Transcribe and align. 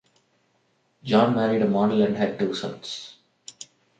John 1.03 1.35
married 1.35 1.61
a 1.61 1.67
model 1.69 2.01
and 2.01 2.17
had 2.17 2.39
two 2.39 2.55
sons. 2.55 3.17